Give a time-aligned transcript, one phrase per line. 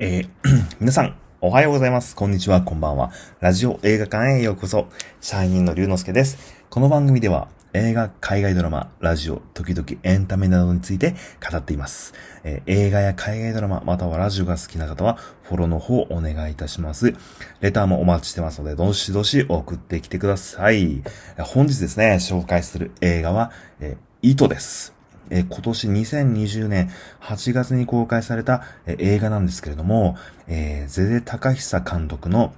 [0.00, 0.28] えー
[0.80, 2.16] 皆さん、おはようございます。
[2.16, 3.12] こんにちは、こんばんは。
[3.40, 4.88] ラジオ映画館へようこそ。
[5.20, 6.56] 社員の龍之介です。
[6.68, 11.14] この番組では、映画、海外ドラマ、ラジオ、時々エンタメなどについて
[11.50, 12.14] 語っています。
[12.42, 17.14] えー映画や海外ドラマ、またはラジオが好きな方は、フォローの方をお願いいたします。
[17.60, 21.02] レターもお待ちしてますので、どしどし送ってきてください。
[21.38, 24.93] 本日ですね、紹介する映画は、えー糸です。
[25.30, 30.16] えー今年2020年8月に公開された、え映画なんですけれども、
[30.46, 32.54] えーゼゼ高久監督の、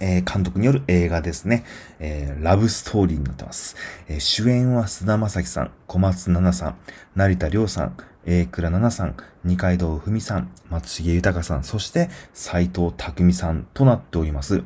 [0.00, 1.64] えー監督による映画ですね。
[1.98, 3.76] えーラブストーリーになってます。
[4.08, 6.76] えー主演は菅田将暉さん、小松菜奈さん、
[7.14, 14.62] 成田凌さん、榮倉奈々さん、二階堂ふみさん、松重豊さん、そして斎藤匠さんとなっております。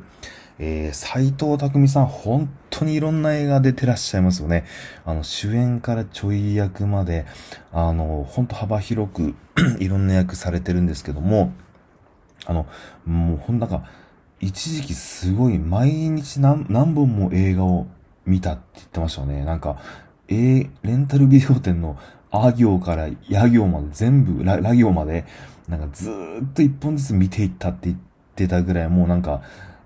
[0.65, 4.63] えー、斎藤匠さん、本当にいろんな映画出てらっしゃいますよね。
[5.03, 7.25] あの、主演からちょい役まで、
[7.73, 9.35] あの、本当幅広く
[9.79, 11.51] いろんな役されてるんですけども、
[12.45, 12.65] あの、
[13.05, 13.83] もうほんなんか、
[14.39, 17.87] 一時期すごい毎日何本も映画を
[18.25, 19.43] 見たって言ってましたよね。
[19.43, 19.81] なんか、
[20.29, 21.97] えーレンタルビデオ店の
[22.31, 25.25] あ行からや行まで全部、ララ行まで、
[25.67, 27.97] なんかずーっと一本ずつ見ていったって言っ
[28.35, 29.41] てたぐらい、もうなんか、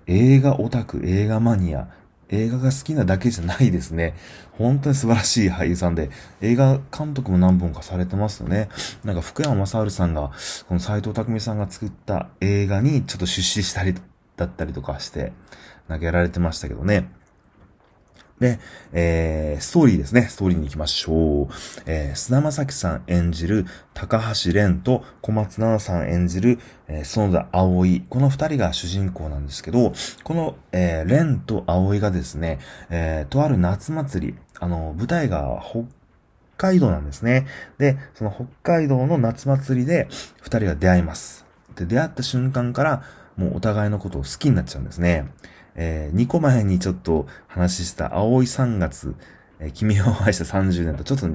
[0.08, 1.88] 映画オタク、映画マニア、
[2.30, 4.14] 映画が好きなだけじゃないですね。
[4.52, 8.68] 本当に素晴らしい俳優さんで、映画監督も何本かされてますよね。
[9.04, 10.32] なんか福山雅治さんが、
[10.66, 13.94] この斎藤匠さんが作った映画にちょっと出資したり
[14.36, 15.32] だったりとかして、
[15.88, 17.10] 投げられてましたけどね。
[18.40, 18.60] で、
[18.92, 20.22] えー、ストーリーですね。
[20.22, 21.46] ストーリーに行きましょう。
[21.86, 28.02] えー、菅田将暉さん演じる高橋蓮と小松菜奈さん演じる、えー、園田葵。
[28.08, 32.58] この二人が主人公なんですけど、この、えー、蓮と葵がですね、
[32.90, 35.84] えー、とある夏祭り、あの、舞台が北
[36.56, 37.46] 海道なんですね。
[37.78, 40.08] で、その北海道の夏祭りで
[40.42, 41.46] 二人が出会います。
[41.74, 43.02] で、出会った瞬間から、
[43.36, 45.28] もうお互いのことを好きになっちゃうんですね。
[45.80, 49.14] えー、2個前にちょっと話した青い3月、
[49.60, 51.28] えー君を愛した30年とちょっと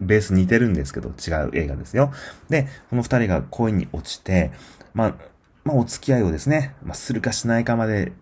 [0.00, 2.12] ベース似てるんですけど違う映画ですよ。
[2.48, 4.52] で、この二人が恋に落ちて、
[4.94, 5.14] まあ、
[5.64, 8.12] まあお付き合いをですね、まあするかしないかまで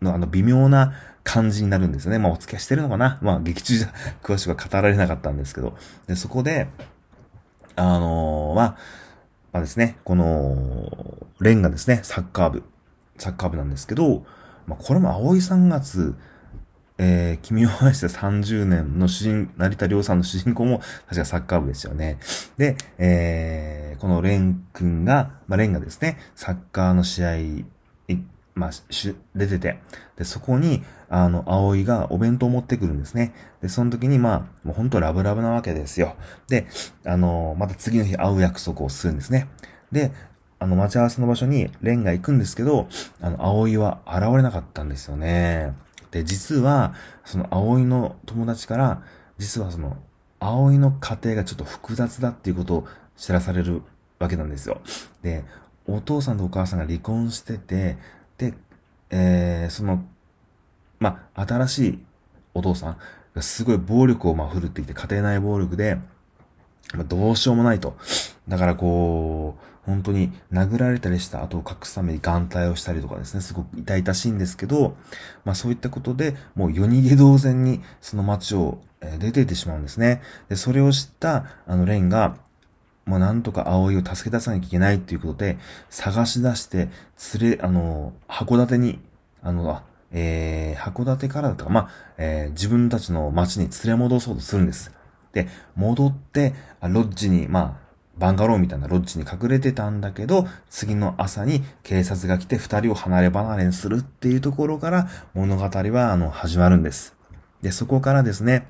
[0.00, 0.94] のあの微妙な
[1.24, 2.18] 感じになるんですよね。
[2.18, 3.18] まあお付き合いしてるのかな？
[3.22, 3.92] まあ劇中じゃ
[4.22, 5.76] 詳しくは語られなかったんですけど。
[6.06, 6.68] で、そこで、
[7.76, 8.76] あのーまあ、
[9.52, 10.90] まあですね、この、
[11.40, 12.62] レンがですね、サッカー部、
[13.18, 14.24] サッカー部なんですけど、
[14.66, 16.14] まあ、これも青い3月、
[16.98, 22.18] えー、君を愛して30年の主人、成田凌さんの主人公も確かサッカー部ですよね。
[22.58, 27.64] で、えー、このレン君が、まあ、レンがですね、サッカーの試合、
[28.54, 28.70] まあ、
[29.34, 29.78] 出てて、
[30.16, 33.32] で、そこに、あの、葵がお弁当を持ってくるんですね。
[33.62, 36.16] で、その時に、まあ、もう本当ラブラブなわけですよ。
[36.48, 36.66] で、
[37.04, 39.48] あの、また次の日会う約束をするんですね。
[39.90, 40.12] で、
[40.62, 42.86] あの、待ち合わせの場所にレンが行くんですけど、
[43.20, 45.74] あの、葵は現れなかったんですよね。
[46.12, 49.02] で、実は、その葵の友達から、
[49.38, 49.96] 実はその、
[50.38, 52.86] 葵の家庭がちょっと複雑だっていうことを
[53.16, 53.82] 知らされる
[54.20, 54.80] わけなんですよ。
[55.22, 55.44] で、
[55.88, 57.96] お父さんとお母さんが離婚してて、
[58.38, 58.54] で、
[59.10, 60.04] えー、その、
[61.00, 61.98] ま、新しい
[62.54, 62.98] お父さん
[63.34, 65.98] がすごい暴力をまあ振るっていて、家庭内暴力で、
[66.94, 67.96] まあ、どうしようもないと。
[68.48, 74.96] だからこう、本当に殴られたりした後を隠すために眼帯をしたりとかですね、すごく痛々しいんですけど、
[75.44, 78.80] まあそういったことで、もう夜逃げ同然にその街を
[79.18, 80.22] 出て行ってしまうんですね。
[80.48, 82.36] で、それを知った、あの、レンが、
[83.04, 85.58] もうなんとか葵を助け出さなきゃいけないっていうことで、
[85.90, 86.88] 探し出して、
[87.40, 89.00] 連れ、あの、函館に、
[89.42, 89.82] あの、あ
[90.12, 91.88] えー、函館からだったか、まあ、
[92.18, 94.92] えー自分たちの町に連れ戻そうとするんです。
[95.32, 97.82] で、戻って、ロッジに、まあ、
[98.18, 107.16] バンガローみたいなロッジに隠れてたんだけど、次の朝に警察が来て二人を離れ離れにするっていうところから物語は、あの、始まるんです。
[107.62, 108.68] で、そこからですね、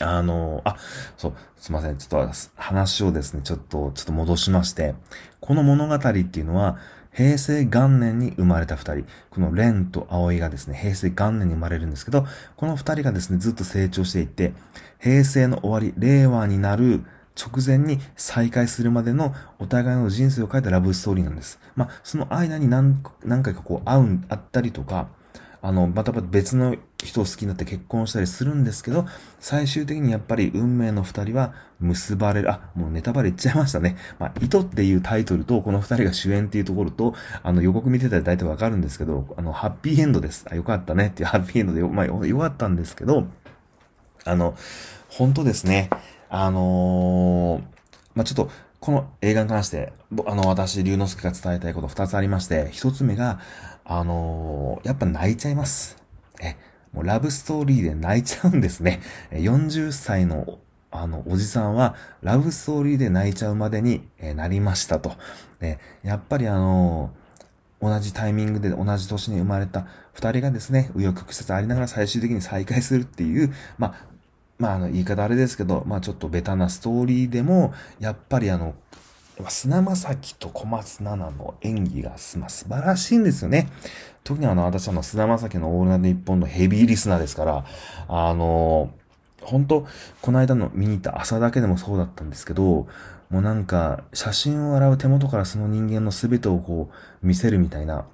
[0.00, 0.76] あの、あ、
[1.16, 1.98] そう、すいません。
[1.98, 4.94] ちょっと話をですね、ちょっと、ちょっと戻しまして、
[5.40, 6.78] この物語っていうのは、
[7.12, 12.26] 平成元年に生まれた二人、このレンと葵がですね、平成元年に生まれるんですけど、
[12.56, 14.52] この二人がですね、ずっと成長していって、
[14.98, 17.04] 平成の終わり、令和になる
[17.36, 21.58] 直前に再会するまでのお互いの人生を変えたラブストーリーなんです。
[21.74, 25.08] まあ、その間に何何回かこう会う、会ったりとか、
[25.62, 29.06] あの、また別の人を好きになって結婚したりするんですけど、
[29.38, 32.50] 最終的にやっぱり運命の二人は結ばれる。
[32.50, 33.96] あ、もうネタバレ言っちゃいましたね。
[34.18, 40.46] まあ、糸っていうタイトルと、この二人が主演っていうところと、あの、予告見てたら大体わかるんですけど、あの、ハッピーエンドです。
[40.50, 43.26] あ、よかったねっていうハッピーエンドでよ、まあ、よかったんですけど、
[44.24, 44.54] あの、
[45.08, 45.90] 本当ですね。
[46.28, 47.80] あのー
[48.14, 49.92] まあ、ちょっと、この映画に関して、
[50.26, 53.38] あの、私、龍之介が伝えたいこと二つありまして、一つ目が、
[53.84, 56.02] あのー、やっぱ泣いちゃいます。
[56.42, 56.56] え、
[56.92, 59.00] もうラブストーリーで泣いちゃうんですね。
[59.32, 60.58] 40歳の
[60.92, 65.12] あの、おじさんは、ラブストーリーで泣いちゃうまでに、えなりましたと。
[65.60, 67.12] で、やっぱりあの
[67.80, 74.09] 同じタイミングで同じ年に生まれた二人がですね、右翼曲折ありながら最終的に再会するっていう、まあ、
[74.60, 78.74] まあ、あの、言い方あれですけど、まあ、ちょっとベタなストーリーでも、やっぱりあの、
[79.48, 83.68] 砂正輝と小松菜奈の演技が、まあ、素晴らしいんですよね。
[84.22, 87.64] 特にあの、私はの砂正輝のオールナイト日本のヘビーリスナーですから、
[88.06, 88.90] あの、
[89.40, 89.86] 本当
[90.20, 92.86] この間の見に行った朝だけでもそうだったんですけど、
[93.30, 98.04] もうなんか、写真を洗う手元からその人間の全てをこう、見せるみたいな、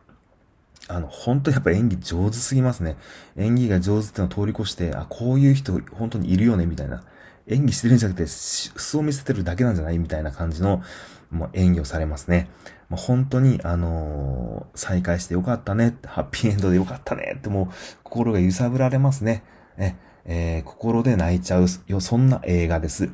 [0.88, 2.96] あの、本当やっぱ演技上手すぎますね。
[3.37, 7.02] 演技が上手ってのを通り越して、あ、こういう人本当にいるよね、みたいな。
[7.49, 10.82] 演技してるんじゃなくて、素を見せてるだけなんじゃないみたいな感じの、
[11.31, 12.49] もう演技をされますね。
[12.88, 19.43] もう本当に、あのー、再会してよかったね、ハッピーエンドでよかったねってもう、心が揺さぶられますね。
[19.76, 19.94] え、
[20.25, 23.11] えー、心で泣いちゃうよ、そんな映画です。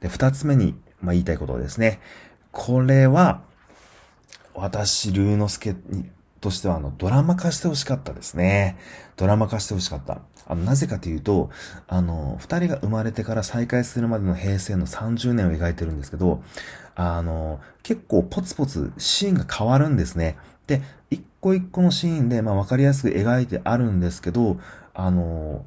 [0.00, 2.00] で、二つ目に、まあ、言いたいことですね。
[2.52, 3.42] これは、
[4.54, 6.08] 私、龍之介に
[6.46, 8.78] としては、あの、ドラマ化してほしかったですね。
[9.16, 10.20] ドラマ化してほしかった。
[10.46, 11.50] あの、なぜかというと、
[11.88, 16.42] あの、二人が生まれてから再会するまでの平成の30年を描いてるんですけど、
[16.94, 20.36] あの、結構ポツポツシーンが変わるんですね。
[20.68, 24.60] で、一個一個のシーンで、まあ、わかりやすく描いてあるんですけど、
[24.94, 25.64] あの、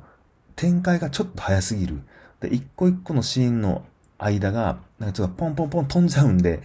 [0.56, 2.02] 展開がちょっと早すぎる。
[2.40, 3.84] で、一個一個のシーンの
[4.18, 6.62] 間が、なんかちょっとポンポンポン飛んじゃうんで、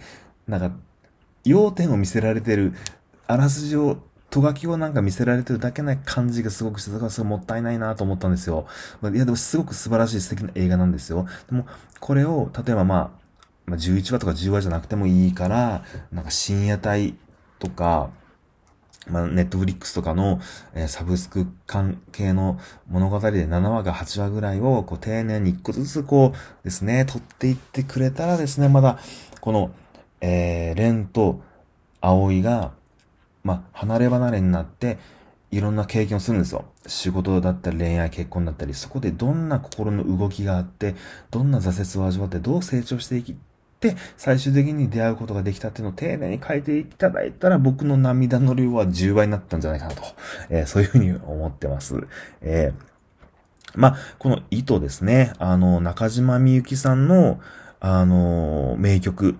[0.47, 0.71] なんか、
[1.43, 2.73] 要点を見せられてる
[3.27, 3.97] あらすじを、
[4.29, 8.67] とがきをなんか見せられてるだけな感じがすごくして、だからすごいもったいないなと思ったんですよ。
[9.01, 11.25] いや、でもすごく素晴らしい素敵な映画なんですよ。
[11.49, 11.65] でも、
[11.99, 13.25] これを、例えばまあ、
[13.65, 17.15] まあ、11話とか10話じゃなくてもいいから、なんか深夜帯
[17.59, 18.09] とか、
[19.07, 20.39] まあ、ネットフリックスとかの、
[20.73, 28.99] えー、サブスク関係の物語で7話か8話ぐらいを、こう、丁寧に一個ずつこうですね、撮っていってくれたらですね、まだ、
[29.41, 29.71] この、
[30.21, 31.41] えー、レンと
[32.01, 32.71] 葵が、
[33.45, 34.97] まあ、離れ離れになって、
[35.51, 36.65] いろんな経験をするんですよ。
[36.87, 40.95] 仕事だったり恋愛、結婚だったり、そこでどんな心の動きがあって、
[41.31, 43.37] どんな挫折を味わって、どう成長していき、
[43.79, 50.01] て、最終的に出会うことができたっていうのを丁寧に書いていただいたら、僕の涙の量は10倍になったんじゃないかなと、
[50.49, 52.07] えー、そういうふうに思ってます。
[52.41, 57.39] えー、まあ、この糸ですね、あの、中島みゆきさんの、
[57.79, 59.37] あの、名曲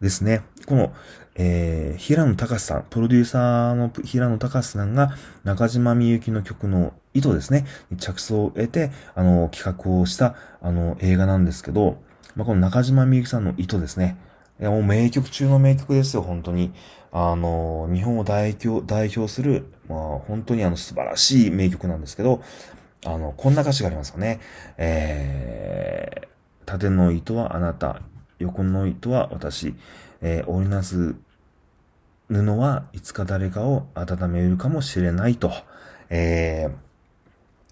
[0.00, 0.42] ですね。
[0.66, 0.92] この、
[1.34, 5.14] えー、平野隆さん、プロデューサーの平野隆さんが
[5.44, 7.66] 中島みゆきの曲の意図ですね、
[7.98, 12.02] 着想を得て、あの、企画をした、あの、映画なんですけど、
[12.34, 14.18] まあ、この中島みゆきさんの意図ですね。
[14.60, 16.72] いや、もう名曲中の名曲ですよ、本当に。
[17.12, 22.42] あの、日本を代表、代表する、まあ、本当にあの、素晴らしい名曲なんですけど、
[23.04, 24.40] あの、こんな歌詞がありますよね。
[24.78, 26.26] えー、
[26.66, 28.00] 縦の糸はあなた、
[28.38, 29.74] 横の糸は私、
[30.20, 31.16] えー、織りなす
[32.28, 35.52] 布はいつか誰かを温めるかもしれないと。
[36.10, 36.68] え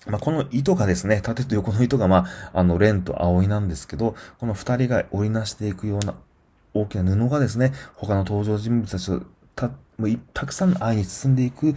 [0.06, 6.14] ー、まあ、この糸がですね、縦と横の糸が、まあ、あの、レンと葵なんですけど、この二人が織りなしていくような
[6.72, 9.22] 大きな布がですね、他の登場人物たちと
[9.56, 9.70] た、
[10.32, 11.74] たくさんの愛に包んでいく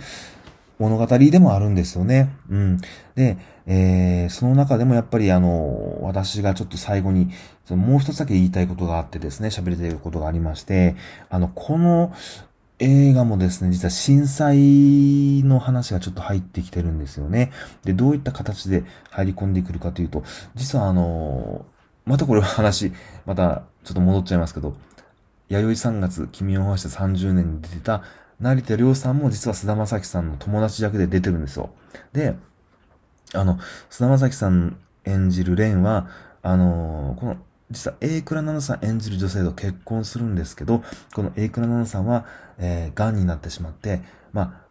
[0.80, 2.30] 物語でもあるんですよね。
[2.50, 2.78] うん。
[3.16, 7.30] で、えー、その中でもやっぱりあの、私がちょっと最後に、
[7.70, 10.96] もう一つだけ言いたいことがあってですね、喋れていることがありまして、
[11.30, 12.14] あの、この
[12.80, 17.52] 映画もですね、実は震災の話がちょっと入ってきてるんですよね。
[17.84, 21.66] で、どういった形で入り込んでくるかというと、実はあの、
[22.06, 22.94] またこれは話、
[23.26, 24.76] またちょっと戻っちゃいますけど、
[25.50, 28.04] 弥生3月、君を合わせて30年に出てた、
[28.40, 31.72] 成田亮さんも実は菅田将暉さんの友達役で出てるんですよ。
[32.14, 32.36] で、
[33.34, 36.08] あの、菅田将暉さん演じる蓮は、
[36.44, 37.38] あのー、この、
[37.72, 42.26] 実は A 倉奈々さん演じる女性と結婚するんですけど、この A 倉奈々さんは、
[42.58, 44.02] えー、癌になってしまって、
[44.32, 44.67] まあ、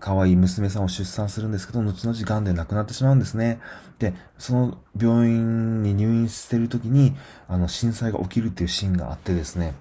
[0.00, 3.60] 可愛い娘さんを出産するんですけど、後々癌で亡くなってしまうんですね。
[3.98, 7.14] で、その病院に入院してる時に、
[7.46, 9.74] あの、震災が起きるっていうシーンがあってですね、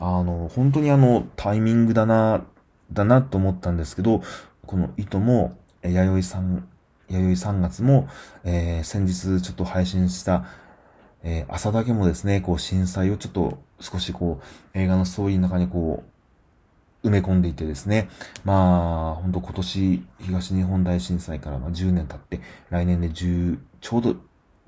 [0.00, 2.42] あの、本当にあの、タイミングだな、
[2.90, 4.22] だなと思ったんですけど、
[4.66, 6.66] この糸も、弥生さん、
[7.08, 8.08] 弥生3月も、
[8.44, 10.46] えー、先日ちょっと配信した、
[11.22, 14.40] えー、朝だけもですね、こう震災をちょっと少しこ
[14.74, 16.15] う映画のストーリーの中にこう
[17.06, 18.08] 埋め込んでいてですね、
[18.44, 24.16] まあ、本当今年東日本大震災からま10年経って、来年で10、ちょうど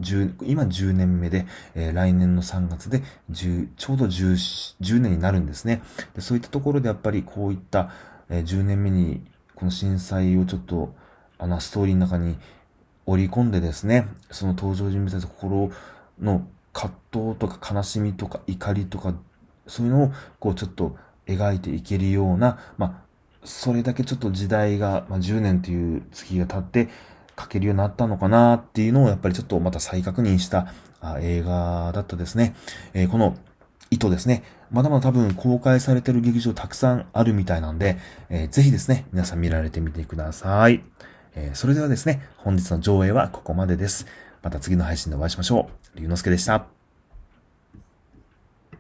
[0.00, 3.02] 10今10年目で、えー、来年の3月で
[3.32, 5.82] 10ちょうど 10, 10年になるんですね
[6.14, 6.20] で。
[6.20, 7.90] そういったところでやっぱりこういった、
[8.28, 9.26] えー、10年目に
[9.56, 10.94] この震災をちょっと
[11.38, 12.36] あのストーリーの中に
[13.06, 15.70] 織り込んでですね、その登場人物たちの心
[16.20, 19.14] の葛藤とか悲しみとか怒りとか、
[19.66, 20.96] そういうのをこうちょっと
[21.28, 23.08] 描いていけるような、まあ、
[23.44, 26.88] それだけちょっと時代が、まあ、10年という月が経って
[27.38, 30.72] 書けるようになったのかなっていうのをやっぱりちょっとまた再確認した
[31.20, 32.56] 映画だったですね。
[32.94, 33.36] えー、この
[33.90, 34.42] 糸ですね。
[34.70, 37.96] まだまだ多分公開されてる劇場たくさんあるみたいなんで、
[38.28, 40.82] えー、ぜひですね、皆さん見られてみてください。
[41.34, 44.06] えー、それではですね、本日の上映はここまでです。
[44.42, 46.00] また次の配信でお会いしましょう。
[46.00, 46.77] 龍之介でした。